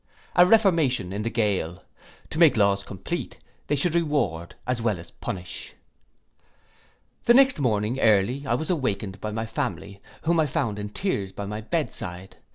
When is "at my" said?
11.37-11.61